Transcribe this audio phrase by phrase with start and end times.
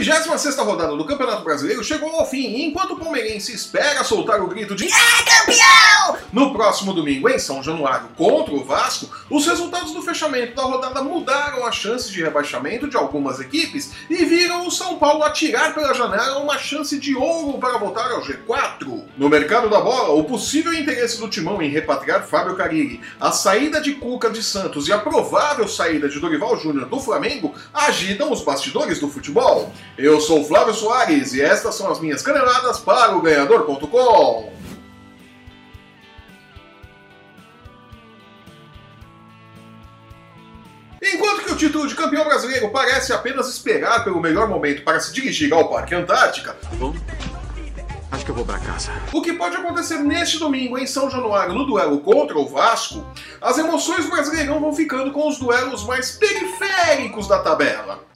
[0.00, 4.46] 36 rodada do Campeonato Brasileiro chegou ao fim, e enquanto o palmeirense espera soltar o
[4.46, 6.16] grito de É campeão!
[6.32, 11.02] No próximo domingo, em São Januário, contra o Vasco, os resultados do fechamento da rodada
[11.02, 15.92] mudaram as chances de rebaixamento de algumas equipes e viram o São Paulo atirar pela
[15.92, 19.02] janela uma chance de ouro para voltar ao G4.
[19.18, 23.80] No mercado da bola, o possível interesse do Timão em repatriar Fábio Carilli, a saída
[23.82, 28.42] de Cuca de Santos e a provável saída de Dorival Júnior do Flamengo agitam os
[28.42, 29.72] bastidores do futebol.
[29.98, 34.50] Eu sou Flávio Soares e estas são as minhas caneladas para o ganhador.com.
[41.02, 45.12] Enquanto que o título de campeão brasileiro parece apenas esperar pelo melhor momento para se
[45.12, 46.94] dirigir ao Parque Antártica, Bom,
[48.12, 48.92] acho que eu vou pra casa.
[49.12, 53.06] o que pode acontecer neste domingo em São Januário no duelo contra o Vasco,
[53.40, 58.09] as emoções do Brasileirão vão ficando com os duelos mais periféricos da tabela.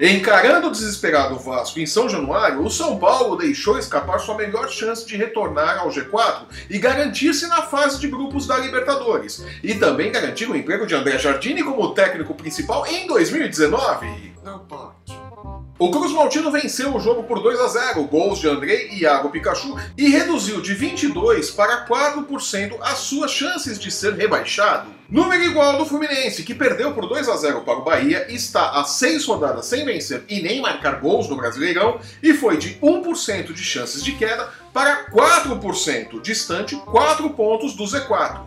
[0.00, 5.06] Encarando o desesperado Vasco em São Januário, o São Paulo deixou escapar sua melhor chance
[5.06, 10.48] de retornar ao G4 e garantir-se na fase de grupos da Libertadores, e também garantir
[10.48, 14.32] o emprego de André Jardine como técnico principal em 2019.
[14.42, 14.99] Não pode.
[15.80, 19.30] O Cruz Maltino venceu o jogo por 2 a 0, gols de André e Iago
[19.30, 24.90] Pikachu, e reduziu de 22 para 4% as suas chances de ser rebaixado.
[25.08, 28.84] Número igual do Fluminense, que perdeu por 2 a 0 para o Bahia, está a
[28.84, 33.64] 6 rodadas sem vencer e nem marcar gols no Brasileirão, e foi de 1% de
[33.64, 38.42] chances de queda para 4%, distante 4 pontos do Z4.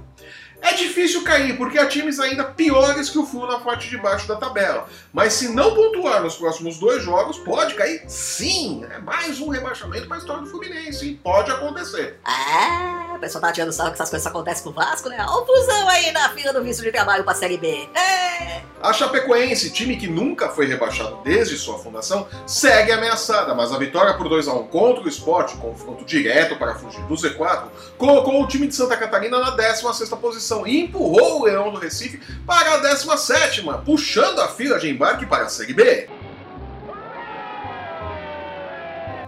[0.63, 4.25] É difícil cair, porque há times ainda piores que o Flu na parte de baixo
[4.29, 4.87] da tabela.
[5.11, 8.85] Mas se não pontuar nos próximos dois jogos, pode cair sim.
[8.89, 11.05] É mais um rebaixamento para a história do Fluminense.
[11.05, 12.17] E pode acontecer.
[12.23, 15.17] Ah, o pessoal tá tirando sarro que essas coisas acontecem com o Vasco, né?
[15.19, 17.89] Olha o fusão aí na fila do visto de trabalho pra Série B.
[17.93, 18.61] É.
[18.81, 24.13] A Chapecoense, time que nunca foi rebaixado desde sua fundação, segue ameaçada, mas a vitória
[24.15, 27.63] por 2 a 1 contra o Sport, confronto direto para fugir do Z4,
[27.97, 32.19] colocou o time de Santa Catarina na 16ª posição e empurrou o Leão do Recife
[32.45, 36.07] para a 17ª, puxando a fila de embarque para a Série B.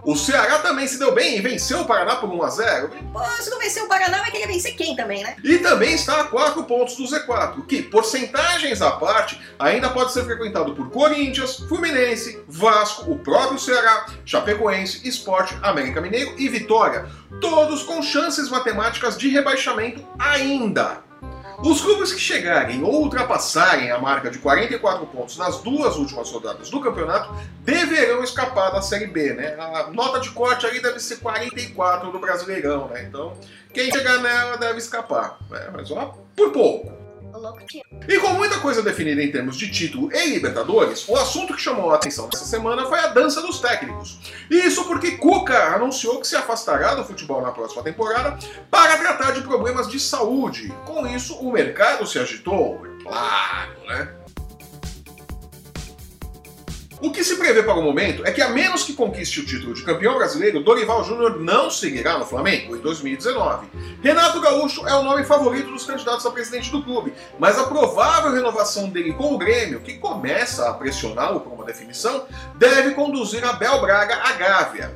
[0.05, 3.23] O Ceará também se deu bem e venceu o Paraná por 1 a 0 Pô,
[3.41, 5.35] se não vencer o Paraná, vai querer vencer quem também, né?
[5.43, 10.23] e também está a 4 pontos do Z4, que, porcentagens à parte, ainda pode ser
[10.23, 17.07] frequentado por Corinthians, Fluminense, Vasco, o próprio Ceará, Chapecoense, Sport, América Mineiro e Vitória,
[17.41, 21.04] todos com chances matemáticas de rebaixamento ainda.
[21.63, 26.69] Os clubes que chegarem ou ultrapassarem a marca de 44 pontos nas duas últimas rodadas
[26.69, 29.55] do campeonato deverão escapar da Série B, né?
[29.59, 33.05] A nota de corte ali deve ser 44 do Brasileirão, né?
[33.07, 33.33] Então,
[33.73, 35.69] quem chegar nela deve escapar, né?
[35.73, 37.04] Mas ó, por pouco.
[38.07, 41.91] E com muita coisa definida em termos de título e Libertadores, o assunto que chamou
[41.91, 44.19] a atenção dessa semana foi a dança dos técnicos.
[44.49, 48.37] Isso porque Cuca anunciou que se afastará do futebol na próxima temporada
[48.69, 50.73] para tratar de problemas de saúde.
[50.85, 54.24] Com isso, o mercado se agitou, é claro, né?
[57.05, 59.75] O que se prevê para o momento é que, a menos que conquiste o título
[59.75, 63.67] de campeão brasileiro, Dorival Júnior não seguirá no Flamengo em 2019.
[64.01, 68.33] Renato Gaúcho é o nome favorito dos candidatos a presidente do clube, mas a provável
[68.33, 73.79] renovação dele com o Grêmio, que começa a pressioná-lo por uma definição, deve conduzir Abel
[73.81, 74.91] Braga à Gávea.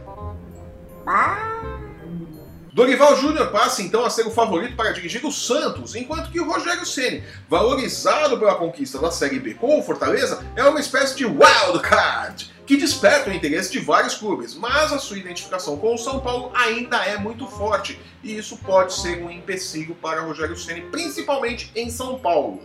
[2.79, 6.49] Dorival Júnior passa então a ser o favorito para dirigir o Santos, enquanto que o
[6.49, 11.25] Rogério Ceni, valorizado pela conquista da Série B com o Fortaleza, é uma espécie de
[11.25, 15.97] wild card que desperta o interesse de vários clubes, mas a sua identificação com o
[15.97, 20.83] São Paulo ainda é muito forte, e isso pode ser um empecilho para Rogério Ceni,
[20.83, 22.63] principalmente em São Paulo.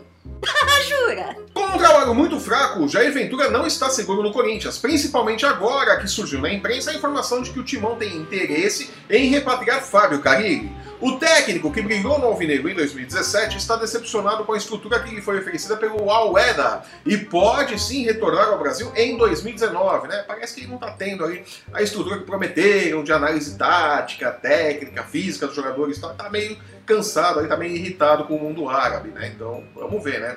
[0.88, 1.36] Jura?
[1.52, 6.08] Com um trabalho muito fraco, Jair Ventura não está seguro no Corinthians, principalmente agora que
[6.08, 10.70] surgiu na imprensa a informação de que o Timão tem interesse em repatriar Fábio Carilli.
[11.00, 15.20] O técnico que brilhou no Alvinegro em 2017 está decepcionado com a estrutura que lhe
[15.20, 20.24] foi oferecida pelo Al-Weda e pode sim retornar ao Brasil em 2019, né?
[20.26, 25.02] Parece que ele não está tendo aí a estrutura que prometeram de análise tática, técnica,
[25.02, 29.10] física dos jogadores, está tá meio cansado, aí tá meio irritado com o mundo árabe,
[29.10, 29.32] né?
[29.34, 30.36] Então, vamos ver, né?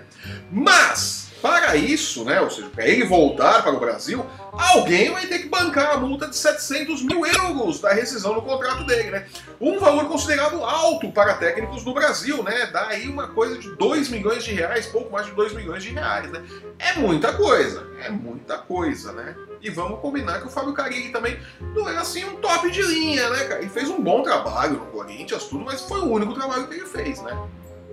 [0.51, 5.39] Mas, para isso, né, ou seja, para ele voltar para o Brasil, alguém vai ter
[5.39, 9.28] que bancar a multa de 700 mil euros da rescisão do contrato dele, né?
[9.62, 12.68] Um valor considerado alto para técnicos no Brasil, né?
[12.68, 15.92] Dá aí uma coisa de 2 milhões de reais, pouco mais de 2 milhões de
[15.92, 16.44] reais, né?
[16.80, 19.36] É muita coisa, é muita coisa, né?
[19.62, 21.40] E vamos combinar que o Fábio Carilli também
[21.75, 23.62] não é assim um top de linha, né, cara?
[23.62, 26.86] Ele fez um bom trabalho no Corinthians, tudo, mas foi o único trabalho que ele
[26.86, 27.38] fez, né?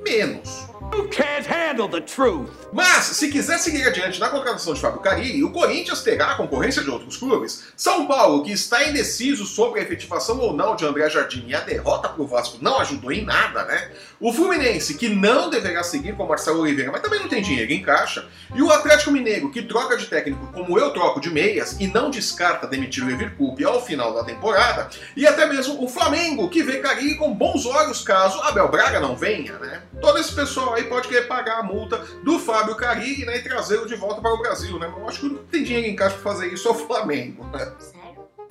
[0.04, 0.74] Menos.
[0.92, 2.50] You can't handle the truth.
[2.72, 6.82] Mas, se quiser seguir adiante na contratação de Fábio Carilli, o Corinthians terá a concorrência
[6.82, 7.64] de outros clubes.
[7.76, 11.60] São Paulo, que está indeciso sobre a efetivação ou não de André Jardim e a
[11.60, 13.90] derrota para o Vasco não ajudou em nada, né?
[14.20, 17.82] O Fluminense, que não deverá seguir com Marcelo Oliveira, mas também não tem dinheiro em
[17.82, 18.26] caixa.
[18.54, 22.10] E o Atlético Mineiro, que troca de técnico como eu troco de meias e não
[22.10, 24.88] descarta demitir o Evercup ao final da temporada.
[25.16, 29.16] E até mesmo o Flamengo, que vê Carilli com bons olhos caso Abel Braga não
[29.16, 29.82] venha, né?
[30.00, 33.86] Todo esse pessoal aí pode querer pagar a multa do Fábio Carilli né, e trazê-lo
[33.86, 34.88] de volta para o Brasil, né?
[34.88, 37.46] Mas eu acho que não tem dinheiro em caixa para fazer isso é o Flamengo,
[37.46, 37.72] né?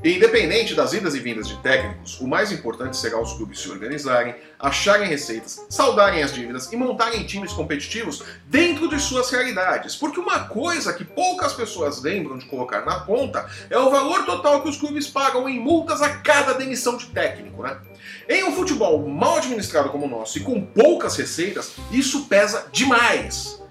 [0.03, 0.17] Sério?
[0.17, 4.35] Independente das idas e vindas de técnicos, o mais importante será os clubes se organizarem,
[4.59, 9.95] acharem receitas, saudarem as dívidas e montarem times competitivos dentro de suas realidades.
[9.95, 14.61] Porque uma coisa que poucas pessoas lembram de colocar na conta é o valor total
[14.61, 17.77] que os clubes pagam em multas a cada demissão de técnico, né?
[18.27, 23.61] Em um futebol mal administrado como o nosso e com poucas receitas, isso pesa demais.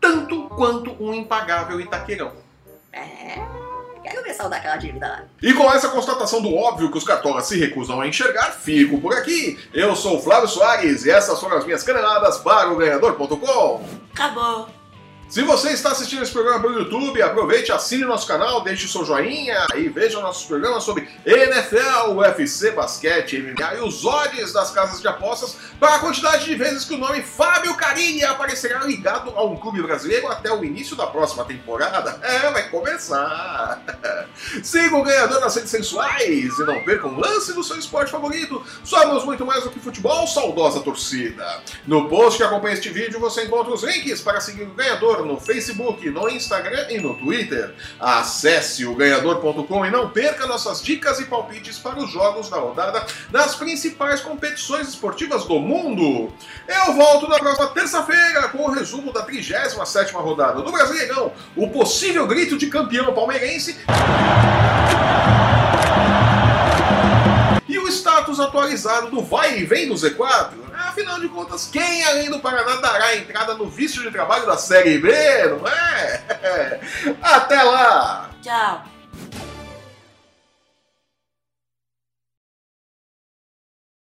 [0.00, 2.32] Tanto quanto um impagável Itaquerão.
[2.92, 3.49] É.
[4.40, 5.22] Saldar aquela dívida lá.
[5.42, 9.12] E com essa constatação do óbvio que os cartolas se recusam a enxergar, fico por
[9.12, 9.58] aqui.
[9.74, 13.84] Eu sou o Flávio Soares e essas foram as minhas caneladas para o ganhador.com.
[14.14, 14.79] Acabou.
[15.30, 19.64] Se você está assistindo esse programa pelo YouTube, aproveite, assine nosso canal, deixe seu joinha
[19.76, 25.06] e veja nossos programas sobre NFL, UFC, basquete, MMA e os odds das casas de
[25.06, 29.56] apostas para a quantidade de vezes que o nome Fábio Carilli aparecerá ligado a um
[29.56, 32.18] clube brasileiro até o início da próxima temporada.
[32.24, 33.80] É, vai começar!
[34.64, 38.64] Siga o ganhador nas redes sensuais e não perca um lance do seu esporte favorito.
[38.82, 41.62] Somos muito mais do que futebol, saudosa torcida.
[41.86, 45.38] No post que acompanha este vídeo você encontra os links para seguir o ganhador no
[45.38, 47.74] Facebook, no Instagram e no Twitter.
[47.98, 53.04] Acesse o ganhador.com e não perca nossas dicas e palpites para os jogos da rodada
[53.30, 56.32] nas principais competições esportivas do mundo.
[56.66, 62.26] Eu volto na próxima terça-feira com o resumo da 37ª rodada do Brasileirão, o possível
[62.26, 63.76] grito de campeão palmeirense
[67.68, 70.69] e o status atualizado do vai e vem do Z4.
[70.90, 74.98] Afinal de contas, quem além do Paraná dará entrada no vício de trabalho da Série
[74.98, 75.08] B,
[75.46, 76.80] não é?
[77.22, 78.28] Até lá!
[78.42, 78.84] Tchau.